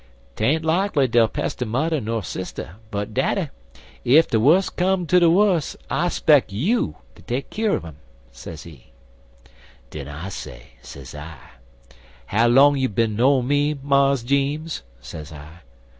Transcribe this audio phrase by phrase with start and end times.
[0.35, 3.49] 'Tain't likely dey'll pester mother ner sister; but, daddy,
[4.03, 7.95] ef de wus come ter de wus, I speck you ter take keer un um,'
[8.31, 8.87] sezee.
[9.91, 11.37] "Den I say, sez I:
[12.25, 15.59] 'How long you bin knowin' me, Mars Jeems?' sez I.